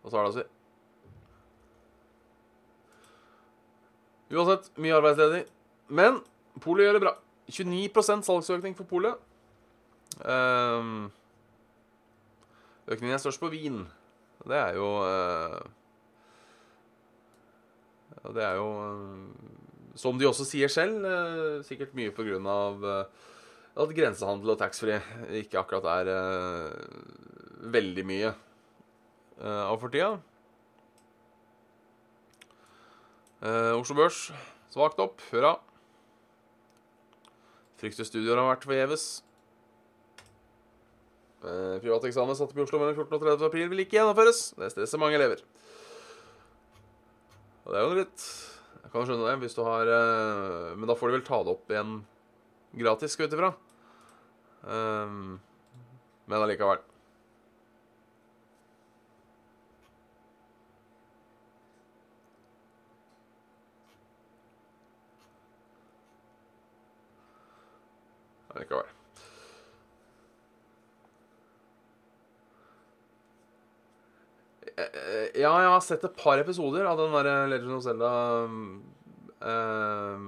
Så 0.04 0.12
tar 0.12 0.26
det 0.26 0.34
oss 0.34 0.40
ved. 0.42 0.52
Uansett, 4.34 4.72
mye 4.82 4.98
arbeidsledig. 4.98 5.44
Men 5.94 6.20
polet 6.62 6.90
gjør 6.90 6.98
det 6.98 7.06
bra. 7.06 7.14
29% 7.52 8.28
salgsøkning 8.28 8.76
for 8.78 8.88
polet. 8.88 9.20
Um, 10.24 11.12
økningen 12.88 13.16
er 13.16 13.22
størst 13.22 13.42
på 13.42 13.52
vin. 13.52 13.84
Det 14.44 14.60
er 14.60 14.78
jo 14.78 14.90
uh, 15.04 15.64
det 18.32 18.44
er 18.44 18.56
jo, 18.56 18.68
uh, 18.72 19.96
som 20.00 20.20
de 20.20 20.28
også 20.30 20.46
sier 20.48 20.72
selv, 20.72 21.04
uh, 21.04 21.64
sikkert 21.66 21.96
mye 21.98 22.14
av 22.48 22.86
eh, 22.86 23.30
at 23.74 23.96
grensehandel 23.98 24.54
og 24.54 24.60
taxfree 24.62 25.02
ikke 25.42 25.60
akkurat 25.60 25.88
er 25.98 26.12
veldig 27.74 28.06
mye 28.06 28.34
av 29.42 29.80
for 29.82 29.90
tida. 29.90 30.20
Oslo 33.74 33.98
Børs 33.98 34.28
svakt 34.72 35.02
opp. 35.02 35.26
Hurra. 35.32 35.56
Fryktestudier 37.84 38.40
har 38.40 38.48
vært 38.48 38.64
forgjeves. 38.64 39.06
Privateksamen 41.44 42.38
satt 42.40 42.54
opp 42.54 42.60
i 42.62 42.64
Oslo 42.64 42.80
mellom 42.80 42.96
14. 42.96 43.18
og 43.18 43.26
30. 43.26 43.50
april 43.50 43.68
vil 43.74 43.84
ikke 43.84 43.98
gjennomføres. 43.98 44.54
Det 44.56 44.70
stresser 44.72 45.02
mange 45.02 45.18
elever. 45.20 45.44
Og 47.66 47.74
det 47.74 47.82
er 47.82 47.84
jo 47.84 47.98
dritt. 47.98 48.24
Jeg 48.86 48.94
kan 48.94 49.10
skjønne 49.10 49.28
det, 49.28 49.36
hvis 49.42 49.58
du 49.58 49.62
har 49.66 49.90
uh, 49.90 50.72
Men 50.78 50.88
da 50.90 50.96
får 50.96 51.10
du 51.10 51.16
vel 51.18 51.26
ta 51.28 51.40
det 51.44 51.54
opp 51.56 51.72
igjen 51.72 51.94
gratis, 52.80 53.16
skal 53.16 53.28
ut 53.28 53.36
ifra. 53.36 53.52
Um, 54.64 55.40
men 56.32 56.40
allikevel. 56.40 56.80
Allikevel. 68.54 68.92
Eh, 74.74 75.28
ja, 75.38 75.52
jeg 75.62 75.70
har 75.70 75.84
sett 75.86 76.06
et 76.08 76.16
par 76.18 76.42
episoder 76.42 76.88
av 76.90 76.98
den 76.98 77.14
der 77.14 77.50
Legend 77.52 77.76
of 77.78 77.84
Zelda 77.86 78.12
uh, 79.44 80.24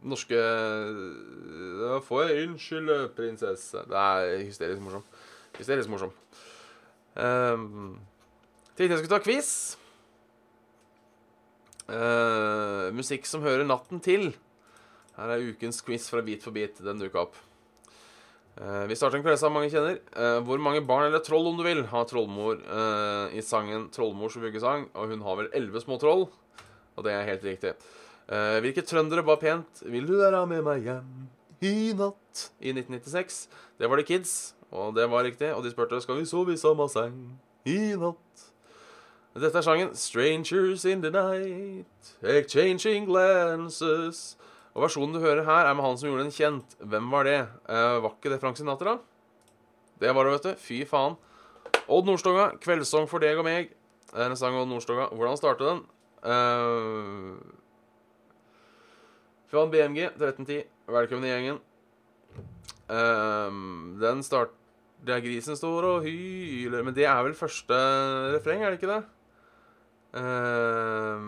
norske 0.00 0.38
uh, 0.38 1.98
Får 2.06 2.30
jeg 2.30 2.46
unnskylde, 2.48 3.00
prinsesse? 3.16 3.84
Det 3.88 4.00
er 4.00 4.46
hysterisk 4.46 4.80
morsom. 4.84 5.04
Hysterisk 5.58 5.92
morsom. 5.92 6.14
Um, 7.16 7.98
Tenkte 8.76 8.94
jeg 8.94 9.02
skulle 9.02 9.18
ta 9.18 9.24
quiz. 9.24 9.50
Uh, 11.90 12.88
musikk 12.96 13.26
som 13.28 13.44
hører 13.44 13.66
natten 13.68 14.00
til. 14.00 14.30
Her 15.20 15.34
er 15.34 15.48
ukens 15.50 15.82
quiz 15.84 16.06
fra 16.08 16.22
Bit 16.24 16.44
for 16.46 16.56
bit. 16.56 16.78
Den 16.80 17.00
dukka 17.00 17.26
opp. 17.26 17.34
Uh, 18.56 18.86
vi 18.88 18.96
starter 18.96 19.18
en 19.18 19.24
klesa 19.24 19.50
mange 19.52 19.68
kjenner. 19.72 19.98
Uh, 20.16 20.40
hvor 20.44 20.60
mange 20.60 20.80
barn 20.86 21.10
eller 21.10 21.20
troll, 21.24 21.50
om 21.50 21.58
du 21.58 21.64
vil, 21.64 21.82
har 21.92 22.06
trollmor 22.08 22.62
i 23.36 23.42
sangen 23.44 23.90
'Trollmors 23.92 24.36
vuggesang'? 24.40 24.88
Og 24.94 25.12
hun 25.12 25.20
har 25.22 25.36
vel 25.36 25.50
elleve 25.54 25.80
små 25.80 25.98
troll. 26.00 26.26
Og 26.96 27.04
det 27.04 27.12
er 27.12 27.28
helt 27.28 27.44
riktig. 27.44 27.74
hvilke 28.30 28.82
trøndere 28.82 29.22
ba 29.22 29.36
pent 29.36 29.82
'Vil 29.82 30.06
du 30.06 30.16
være 30.16 30.46
med 30.46 30.62
meg 30.62 30.82
hjem 30.82 31.28
i 31.60 31.92
natt' 31.92 32.50
i 32.60 32.72
1996? 32.72 33.48
Det 33.78 33.90
var 33.90 33.96
The 33.96 34.04
Kids, 34.04 34.54
og 34.70 34.94
det 34.94 35.10
var 35.10 35.24
riktig. 35.24 35.54
Og 35.54 35.64
de 35.64 35.70
spurte 35.70 36.00
'Skal 36.00 36.16
vi 36.16 36.24
sove 36.24 36.52
i 36.52 36.56
samme 36.56 36.88
seng 36.88 37.40
i 37.64 37.94
natt'? 37.96 38.52
Dette 39.34 39.58
er 39.58 39.62
sangen 39.62 39.94
'Strangers 39.94 40.84
in 40.84 41.02
the 41.02 41.10
Night', 41.10 42.14
exchanging 42.22 43.06
glances. 43.06 44.36
Og 44.74 44.84
versjonen 44.84 45.16
du 45.16 45.22
hører 45.22 45.42
her, 45.46 45.66
er 45.66 45.74
med 45.74 45.84
han 45.84 45.98
som 45.98 46.10
gjorde 46.10 46.26
den 46.28 46.34
kjent. 46.34 46.76
Hvem 46.78 47.08
var 47.10 47.26
det? 47.26 47.38
Eh, 47.66 47.96
var 48.04 48.12
ikke 48.14 48.30
det 48.30 48.40
Frank 48.42 48.58
Sinatra? 48.58 48.98
Det 50.00 50.14
var 50.14 50.24
det, 50.24 50.36
vet 50.36 50.46
du. 50.46 50.62
Fy 50.62 50.84
faen. 50.88 51.16
Odd 51.90 52.06
Nordstoga, 52.06 52.52
'Kveldssang 52.62 53.08
for 53.10 53.18
deg 53.18 53.38
og 53.38 53.44
meg'. 53.44 53.72
Det 54.12 54.22
er 54.22 54.30
en 54.30 54.36
sang 54.38 54.54
Odd 54.54 54.70
Nordstoga. 54.70 55.08
Hvordan 55.10 55.36
startet 55.36 55.66
den? 55.66 55.82
Eh, 56.22 57.34
fra 59.50 59.66
BMG 59.66 60.06
1310. 60.14 60.64
Velkommen 60.86 61.26
i 61.26 61.34
gjengen. 61.34 61.60
Eh, 62.88 63.50
den 64.00 64.22
start... 64.22 64.54
Der 65.00 65.20
grisen 65.24 65.56
står 65.56 65.82
og 65.88 66.02
hyler 66.04 66.82
Men 66.84 66.92
det 66.92 67.06
er 67.08 67.22
vel 67.24 67.32
første 67.32 67.72
refreng, 68.34 68.60
er 68.60 68.68
det 68.70 68.82
ikke 68.82 68.90
det? 68.92 69.04
Eh, 70.20 71.20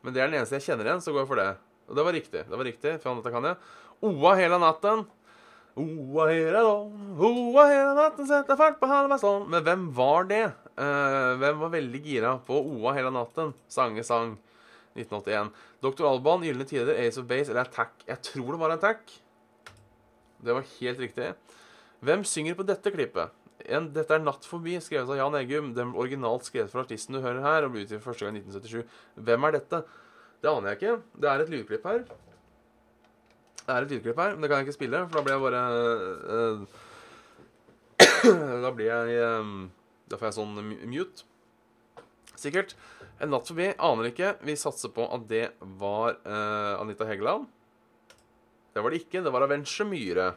men 0.00 0.14
det 0.14 0.22
er 0.22 0.30
den 0.30 0.38
eneste 0.38 0.56
jeg 0.56 0.70
kjenner 0.70 0.88
igjen, 0.88 1.02
så 1.04 1.12
går 1.12 1.20
jeg 1.20 1.28
for 1.28 1.42
det. 1.42 1.50
Og 1.90 1.96
det 1.98 2.04
var 2.06 2.14
riktig. 2.14 2.44
det 2.46 2.58
var 2.58 2.66
riktig, 2.66 2.98
for 3.02 3.18
dette 3.18 3.32
kan 3.34 3.48
jeg. 3.50 3.58
Oa 4.06 4.34
hele 4.38 4.60
natten. 4.62 5.02
Oa 5.80 6.26
hele 6.30 6.60
dagen, 6.60 7.16
oa 7.18 7.64
hele 7.70 7.90
natten, 7.94 8.26
setter 8.26 8.58
fart 8.58 8.80
på 8.80 8.88
halvveien 8.90 9.46
Men 9.48 9.64
hvem 9.64 9.84
var 9.94 10.26
det? 10.30 10.44
Uh, 10.74 11.36
hvem 11.40 11.60
var 11.62 11.72
veldig 11.74 12.00
gira 12.02 12.36
på 12.46 12.56
Oa 12.58 12.94
hele 12.96 13.12
natten? 13.14 13.52
Sange 13.70 14.02
sang 14.06 14.34
1981. 14.96 15.50
Dr. 15.84 16.06
Alban, 16.08 16.44
Gylne 16.44 16.66
tider, 16.68 16.94
Ace 16.98 17.20
of 17.20 17.28
Base 17.30 17.52
eller 17.52 17.66
Attack. 17.66 18.02
Jeg 18.08 18.22
tror 18.26 18.54
det 18.54 18.60
var 18.62 18.74
Attack. 18.74 19.12
Det 20.40 20.56
var 20.56 20.66
helt 20.78 21.02
riktig. 21.04 21.34
Hvem 22.00 22.24
synger 22.24 22.56
på 22.56 22.66
dette 22.66 22.92
klippet? 22.94 23.36
En, 23.68 23.90
dette 23.92 24.14
er 24.14 24.22
'Natt 24.24 24.46
forbi', 24.48 24.80
skrevet 24.80 25.10
av 25.12 25.18
Jan 25.18 25.36
Egum. 25.36 25.74
Den 25.76 25.92
originalt 25.94 26.48
skrevet 26.48 26.72
for 26.72 26.80
artisten 26.80 27.14
du 27.14 27.20
hører 27.20 27.44
her, 27.44 27.64
og 27.64 27.74
ble 27.74 27.84
utgitt 27.84 28.02
første 28.02 28.24
gang 28.24 28.36
i 28.36 28.40
1977. 28.40 28.88
Hvem 29.20 29.44
er 29.44 29.52
dette? 29.58 29.82
Det 30.40 30.50
aner 30.50 30.72
jeg 30.72 30.80
ikke. 30.80 30.94
Det 31.20 31.30
er 31.30 31.42
et 31.42 31.52
lydklipp 31.52 31.88
her. 31.88 32.04
Det 33.60 33.74
er 33.74 33.84
et 33.84 33.92
lydklipp 33.92 34.22
her, 34.22 34.32
men 34.34 34.42
det 34.42 34.50
kan 34.50 34.60
jeg 34.60 34.68
ikke 34.68 34.78
spille, 34.78 35.02
for 35.06 35.18
da 35.18 35.24
blir 35.26 35.36
jeg 35.36 35.44
bare 35.44 35.64
uh, 36.34 36.60
Da 38.64 38.70
blir 38.74 38.88
jeg 38.88 39.20
um, 39.40 39.68
Da 40.08 40.18
får 40.18 40.30
jeg 40.30 40.38
sånn 40.40 40.56
mute. 40.90 41.28
Sikkert. 42.40 42.74
En 43.20 43.30
natt 43.34 43.48
forbi. 43.48 43.68
Aner 43.76 44.08
ikke. 44.08 44.34
Vi 44.48 44.56
satser 44.56 44.92
på 44.96 45.04
at 45.12 45.26
det 45.28 45.46
var 45.80 46.16
uh, 46.24 46.80
Anita 46.80 47.04
Hegeland. 47.08 47.46
Det 48.72 48.80
var 48.80 48.94
det 48.94 49.02
ikke. 49.02 49.20
Det 49.20 49.32
var 49.34 49.44
Avenger 49.44 49.88
Myhre. 49.88 50.30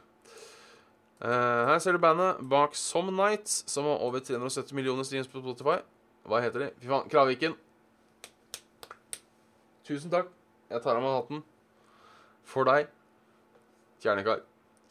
Uh, 1.23 1.71
her 1.71 1.79
ser 1.79 1.95
du 1.95 2.03
bandet 2.03 2.41
bak 2.51 2.75
Some 2.75 3.13
Nights, 3.15 3.61
som 3.71 3.87
har 3.87 4.03
over 4.03 4.19
370 4.19 4.75
millioner 4.75 5.07
streams 5.07 5.31
på 5.31 5.39
Spotify. 5.39 5.79
Hva 6.27 6.41
heter 6.43 6.67
de? 6.67 6.73
Fy 6.83 6.91
faen. 6.91 7.07
Kraviken. 7.11 7.55
Tusen 9.87 10.11
takk. 10.13 10.29
Jeg 10.71 10.83
tar 10.83 10.97
av 10.97 11.03
meg 11.03 11.15
hatten. 11.17 11.41
For 12.47 12.67
deg. 12.67 12.91
Kjernekar. 14.03 14.43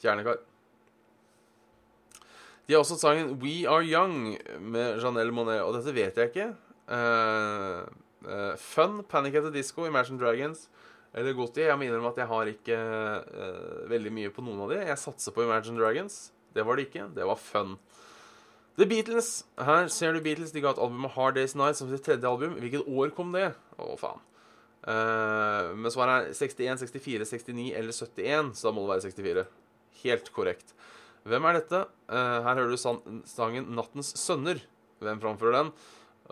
Kjernekar. 0.02 0.42
De 2.66 2.76
har 2.76 2.82
også 2.84 2.98
sangen 3.00 3.34
We 3.42 3.62
Are 3.68 3.84
Young 3.84 4.36
med 4.60 5.00
Janelle 5.02 5.34
Monet, 5.34 5.62
og 5.64 5.74
dette 5.76 5.94
vet 5.96 6.16
jeg 6.16 6.30
ikke. 6.30 6.52
Uh, 6.86 7.82
uh, 8.28 8.52
fun, 8.60 9.00
Panic 9.08 9.34
at 9.40 9.48
the 9.48 9.52
Disco, 9.54 9.86
Imagine 9.88 10.20
Dragons 10.20 10.68
eller 11.12 11.34
Gotti. 11.36 11.64
Jeg 11.66 11.76
må 11.76 11.84
innrømme 11.88 12.12
at 12.12 12.20
jeg 12.22 12.30
har 12.30 12.52
ikke 12.52 12.78
uh, 12.78 13.82
veldig 13.90 14.12
mye 14.14 14.32
på 14.32 14.44
noen 14.44 14.62
av 14.64 14.72
de. 14.72 14.80
Jeg 14.86 15.00
satser 15.00 15.34
på 15.34 15.44
Imagine 15.44 15.80
Dragons. 15.80 16.30
Det 16.52 16.64
var 16.68 16.78
det 16.78 16.88
ikke. 16.88 17.08
Det 17.16 17.26
var 17.28 17.40
fun. 17.40 17.76
The 18.78 18.88
Beatles. 18.88 19.42
Her 19.60 19.88
ser 19.92 20.16
du 20.16 20.22
Beatles. 20.24 20.52
De 20.52 20.62
ga 20.64 20.72
et 20.72 20.80
album 20.80 21.02
med 21.04 21.12
Hard 21.16 21.36
Days 21.40 21.56
Night 21.58 21.80
som 21.80 21.90
sitt 21.90 22.04
tredje 22.06 22.28
album. 22.28 22.56
Hvilket 22.60 22.88
år 22.88 23.12
kom 23.16 23.32
det? 23.36 23.50
Å, 23.76 23.96
faen. 24.00 24.20
Uh, 24.82 25.70
men 25.78 25.92
svaret 25.94 26.32
er 26.32 26.34
61, 26.34 26.82
64, 26.90 27.28
69 27.30 27.68
eller 27.78 27.94
71, 27.94 28.52
så 28.58 28.68
da 28.68 28.74
må 28.74 28.86
det 28.86 28.94
være 28.96 29.12
64. 29.12 29.44
Helt 30.02 30.32
korrekt. 30.34 30.74
Hvem 31.28 31.46
er 31.46 31.60
dette? 31.60 31.84
Uh, 32.10 32.42
her 32.42 32.58
hører 32.58 32.72
du 32.72 32.78
sangen 32.78 33.70
'Nattens 33.70 34.14
sønner'. 34.18 34.64
Hvem 35.02 35.20
framfører 35.22 35.58
den? 35.60 35.72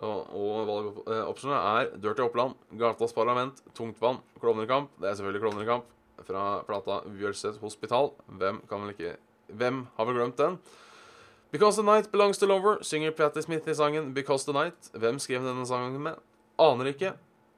Og, 0.01 0.19
og 0.35 0.67
valgopsjonene 0.67 1.59
er 1.59 1.89
Dirty 1.99 2.23
Oppland, 2.23 2.55
Gatas 2.79 3.13
Parlament, 3.13 3.59
Tungtvann, 3.75 4.21
Klovnekamp. 4.39 4.91
Det 4.99 5.09
er 5.09 5.17
selvfølgelig 5.19 5.41
Klovnekamp 5.43 5.89
fra 6.25 6.45
plata 6.67 7.01
Bjølset 7.07 7.59
Hospital. 7.61 8.11
Hvem 8.27 8.61
kan 8.69 8.83
vel 8.83 8.95
ikke 8.95 9.17
Hvem 9.51 9.81
har 9.97 10.07
vel 10.07 10.15
glemt 10.15 10.37
den? 10.39 10.57
Because 11.51 11.75
the 11.75 11.83
Night 11.83 12.11
Belongs 12.11 12.37
to 12.37 12.47
Lover 12.47 12.77
synger 12.81 13.11
Patti 13.11 13.41
Smith 13.41 13.67
i 13.67 13.75
sangen 13.75 14.13
Because 14.13 14.45
the 14.45 14.53
Night. 14.55 14.91
Hvem 14.93 15.19
skrev 15.19 15.43
denne 15.43 15.65
sangen 15.67 15.99
med? 15.99 16.15
Aner 16.57 16.93
ikke. 16.93 17.11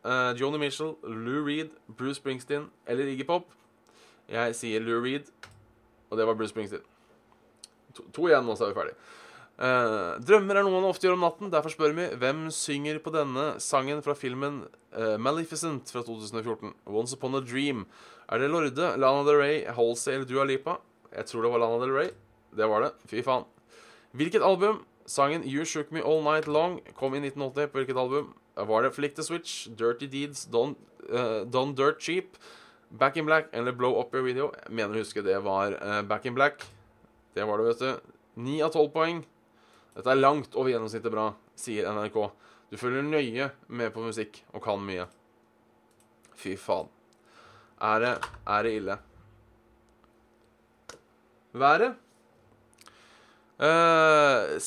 Uh, 0.04 0.34
Joni 0.36 0.60
Mitchell, 0.60 0.98
Lou 1.04 1.44
Reed, 1.46 1.72
Bruce 1.88 2.20
Springsteen 2.20 2.68
eller 2.88 3.08
Iggy 3.08 3.26
Pop. 3.28 3.48
Jeg 4.32 4.56
sier 4.56 4.84
Lou 4.84 5.00
Reed, 5.04 5.30
og 6.10 6.20
det 6.20 6.28
var 6.28 6.36
Bruce 6.36 6.52
Springsteen. 6.52 6.84
To, 7.94 8.06
to 8.12 8.28
igjen, 8.28 8.44
nå 8.46 8.56
så 8.58 8.68
er 8.68 8.74
vi 8.74 8.80
ferdige. 8.82 8.98
Uh, 9.54 10.18
drømmer 10.26 10.58
er 10.58 10.66
noe 10.66 10.74
man 10.74 10.88
ofte 10.90 11.06
gjør 11.06 11.16
om 11.16 11.24
natten. 11.28 11.52
Derfor 11.54 11.72
spør 11.72 11.94
vi 11.96 12.08
hvem 12.20 12.48
synger 12.54 12.98
på 13.04 13.14
denne 13.14 13.54
sangen 13.62 14.02
fra 14.06 14.16
filmen 14.18 14.64
uh, 14.98 15.16
Maleficent 15.22 15.94
fra 15.94 16.02
2014. 16.06 16.74
Once 16.90 17.16
Upon 17.16 17.38
a 17.38 17.44
Dream. 17.44 17.86
Er 18.28 18.42
det 18.42 18.50
Lorde, 18.50 18.96
Lana 18.98 19.24
Del 19.28 19.40
Rey, 19.40 19.60
Halsey 19.70 20.16
eller 20.16 20.28
Dua 20.28 20.48
Lipa? 20.50 20.80
Jeg 21.14 21.30
tror 21.30 21.46
det 21.46 21.54
var 21.54 21.62
Lana 21.62 21.80
Del 21.84 21.94
Rey. 21.94 22.10
Det 22.58 22.70
var 22.70 22.88
det. 22.88 22.92
Fy 23.08 23.22
faen. 23.26 23.46
Hvilket 24.18 24.46
album? 24.46 24.84
Sangen 25.06 25.44
You 25.46 25.66
Shook 25.68 25.92
Me 25.92 26.02
All 26.02 26.24
Night 26.24 26.48
Long 26.48 26.80
kom 26.98 27.14
i 27.14 27.22
1980. 27.22 27.70
På 27.70 27.82
hvilket 27.82 28.00
album? 28.00 28.34
Var 28.56 28.86
det 28.86 28.92
Flick 28.94 29.16
the 29.18 29.24
Switch, 29.26 29.68
Dirty 29.68 30.08
Deeds, 30.08 30.46
Don, 30.46 30.76
uh, 31.10 31.74
Dirt 31.74 32.02
Cheap, 32.02 32.38
Back 32.90 33.18
in 33.18 33.26
Black 33.26 33.50
eller 33.52 33.72
Blow 33.72 34.00
Up 34.00 34.14
Your 34.14 34.24
Video? 34.24 34.52
Jeg 34.66 34.76
mener 34.76 34.94
å 34.94 35.02
huske 35.02 35.24
det 35.26 35.40
var 35.42 35.74
Back 36.06 36.26
in 36.30 36.36
Black. 36.38 36.62
Det 37.34 37.48
var 37.50 37.58
det, 37.58 37.72
vet 37.72 37.80
du. 37.82 38.14
Ni 38.46 38.60
av 38.62 38.74
tolv 38.74 38.92
poeng. 38.94 39.24
Dette 39.94 40.10
er 40.10 40.22
langt 40.22 40.56
over 40.58 40.70
gjennomsnittet 40.70 41.14
bra, 41.14 41.32
sier 41.58 41.90
NRK. 41.94 42.20
Du 42.74 42.78
følger 42.82 43.06
nøye 43.06 43.50
med 43.70 43.94
på 43.94 44.06
musikk 44.06 44.40
og 44.54 44.64
kan 44.66 44.82
mye. 44.82 45.06
Fy 46.38 46.56
faen. 46.58 46.90
Er 47.84 48.00
det, 48.02 48.14
er 48.50 48.66
det 48.66 48.72
ille? 48.80 48.96
Været? 51.54 52.00
Uh, 53.62 54.58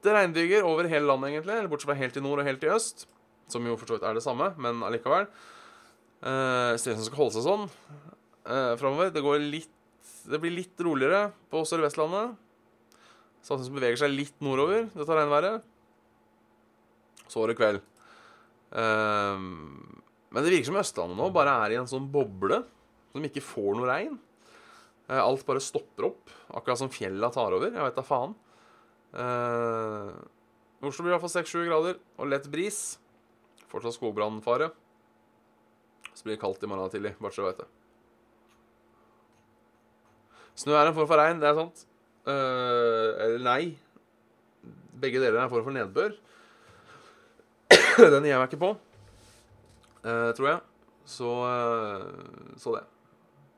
spredte 0.00 0.16
regnbyger 0.16 0.64
over 0.64 0.88
hele 0.88 1.06
landet, 1.06 1.30
egentlig. 1.30 1.56
Eller 1.58 1.68
bortsett 1.68 1.90
fra 1.90 1.98
helt 1.98 2.16
i 2.16 2.22
nord 2.24 2.40
og 2.40 2.46
helt 2.46 2.64
i 2.64 2.72
øst. 2.72 3.06
Som 3.50 3.66
jo 3.66 3.76
for 3.76 3.86
så 3.86 3.98
vidt 3.98 4.06
er 4.08 4.16
det 4.16 4.24
samme, 4.24 4.54
men 4.56 4.82
allikevel. 4.82 5.26
Uh, 6.20 6.76
som 6.76 7.00
skal 7.00 7.20
holde 7.20 7.34
seg 7.36 7.44
sånn 7.44 7.66
uh, 8.48 8.76
framover. 8.80 9.10
Det, 9.12 9.20
det 10.30 10.40
blir 10.40 10.56
litt 10.56 10.80
roligere 10.80 11.30
på 11.52 11.64
Sør-Vestlandet. 11.68 12.32
Samtidig 13.44 13.68
som 13.68 13.76
beveger 13.76 14.00
seg 14.00 14.12
litt 14.14 14.36
nordover, 14.44 14.88
dette 14.94 15.16
regnværet. 15.16 15.68
Så 17.28 17.44
er 17.44 17.52
det 17.52 17.60
kveld. 17.60 17.84
Uh, 18.72 19.36
men 20.30 20.44
det 20.44 20.52
virker 20.52 20.70
som 20.70 20.80
Østlandet 20.80 21.18
nå 21.18 21.30
bare 21.34 21.60
er 21.66 21.74
i 21.74 21.80
en 21.80 21.88
sånn 21.90 22.08
boble 22.12 22.62
som 23.10 23.24
ikke 23.26 23.42
får 23.44 23.74
noe 23.76 23.88
regn. 23.90 24.20
Alt 25.10 25.42
bare 25.42 25.58
stopper 25.58 26.06
opp, 26.06 26.30
akkurat 26.54 26.78
som 26.78 26.92
fjella 26.92 27.32
tar 27.34 27.56
over. 27.56 27.72
Jeg 27.74 27.82
vet 27.82 27.96
da 27.98 28.04
faen. 28.06 28.36
Uh, 29.10 30.14
Oslo 30.86 31.04
blir 31.04 31.14
iallfall 31.14 31.32
6-7 31.32 31.66
grader 31.66 31.98
og 32.16 32.30
lett 32.30 32.46
bris. 32.52 32.80
Fortsatt 33.70 33.96
skogbrannfare. 33.96 34.70
Så 36.14 36.26
blir 36.26 36.36
det 36.36 36.42
kaldt 36.42 36.62
i 36.64 36.70
morgen 36.70 36.90
tidlig, 36.92 37.14
bare 37.20 37.34
så 37.34 37.44
du 37.44 37.48
vet 37.48 37.62
det. 37.62 37.68
Snø 40.60 40.74
er 40.76 40.90
en 40.90 40.96
form 40.96 41.08
for 41.08 41.20
regn, 41.20 41.40
det 41.40 41.48
er 41.48 41.56
sant. 41.56 41.84
Uh, 42.28 43.16
eller 43.24 43.44
nei. 43.44 43.62
Begge 45.00 45.22
deler 45.22 45.38
er 45.38 45.46
en 45.46 45.52
form 45.52 45.64
for 45.64 45.76
nedbør. 45.76 46.16
Den 48.00 48.26
gir 48.26 48.34
jeg 48.34 48.40
meg 48.40 48.50
ikke 48.50 48.60
på, 48.60 48.74
uh, 50.04 50.30
tror 50.36 50.50
jeg. 50.50 50.60
Så 51.10 51.30
Så 52.60 52.74
det. 52.76 52.84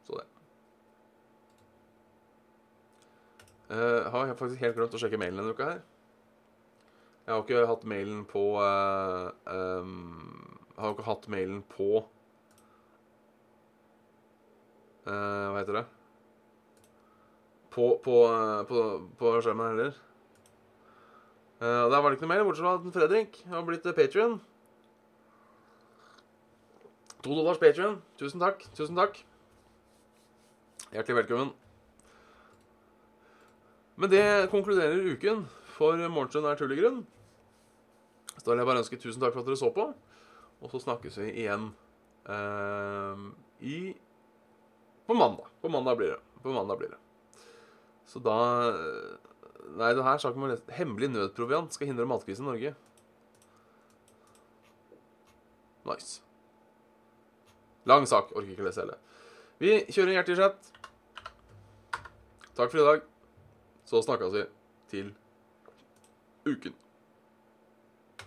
Så 0.06 0.16
det. 0.16 0.26
Uh, 3.72 4.10
har 4.12 4.26
jeg 4.26 4.36
faktisk 4.36 4.60
helt 4.60 4.74
glemt 4.76 4.92
å 4.92 4.98
sjekke 5.00 5.16
mailen 5.16 5.38
denne 5.40 5.54
uka 5.56 5.64
her. 5.64 5.78
Jeg 7.24 7.32
har 7.32 7.44
ikke 7.44 7.68
hatt 7.70 7.84
mailen 7.88 8.24
på 8.28 8.42
uh, 8.58 9.30
um, 9.48 10.58
Har 10.76 10.92
ikke 10.92 11.06
hatt 11.06 11.28
mailen 11.30 11.62
på 11.70 11.86
uh, 15.06 15.08
Hva 15.08 15.60
heter 15.60 15.78
det? 15.78 15.84
På, 17.72 17.86
på, 18.04 18.16
på, 18.68 18.82
på 19.16 19.32
skjermen 19.40 19.70
heller. 19.70 19.94
Der 21.62 21.94
var 21.94 22.10
det 22.10 22.18
ikke 22.18 22.26
noe 22.26 22.34
mail, 22.34 22.42
bortsett 22.44 22.66
fra 22.66 22.74
at 22.76 22.96
Fredrik 22.98 23.38
har 23.48 23.62
blitt 23.64 23.86
Patrion. 23.96 24.34
To 27.22 27.32
dollars 27.32 27.62
Patrion. 27.62 28.02
Tusen 28.20 28.44
takk. 28.44 28.66
Tusen 28.76 28.98
takk. 28.98 29.22
Hjertelig 30.92 31.22
velkommen. 31.22 31.54
Men 34.00 34.10
det 34.12 34.24
konkluderer 34.52 35.12
uken 35.12 35.44
for 35.76 35.98
Morgenstund 36.08 36.48
er 36.48 36.58
tull 36.58 36.72
i 36.74 36.78
grunn. 36.80 37.02
Så 38.38 38.46
da 38.46 38.54
vil 38.54 38.62
jeg 38.62 38.70
bare 38.70 38.82
ønske 38.82 39.00
tusen 39.00 39.22
takk 39.22 39.34
for 39.34 39.42
at 39.42 39.50
dere 39.50 39.60
så 39.60 39.70
på. 39.74 39.88
Og 40.62 40.72
så 40.72 40.80
snakkes 40.82 41.18
vi 41.20 41.28
igjen 41.44 41.70
eh, 42.30 43.26
i 43.60 43.76
På 45.06 45.16
mandag. 45.18 45.50
På 45.60 45.68
mandag 45.68 45.98
blir 45.98 46.14
det. 46.14 46.20
På 46.42 46.54
mandag 46.54 46.78
blir 46.80 46.94
det. 46.94 47.00
Så 48.06 48.22
da 48.22 48.38
Nei, 49.72 49.92
det 49.94 50.04
her 50.04 50.18
saken 50.18 50.42
med 50.42 50.72
hemmelig 50.74 51.08
nødproviant 51.12 51.72
skal 51.72 51.88
hindre 51.88 52.04
matkrisen 52.08 52.44
i 52.44 52.50
Norge. 52.50 52.72
Nice. 55.86 56.20
Lang 57.88 58.06
sak. 58.06 58.34
Orker 58.36 58.52
ikke 58.52 58.66
lese 58.66 58.84
hele. 58.84 58.98
Vi 59.62 59.78
kjører 59.88 60.18
hjertelig 60.18 60.42
chat. 60.42 60.68
Takk 62.58 62.68
for 62.68 62.82
i 62.82 62.86
dag. 62.90 63.11
Så 63.92 64.00
snakkes 64.02 64.32
vi 64.32 64.42
til 64.88 65.14
uken. 66.48 66.81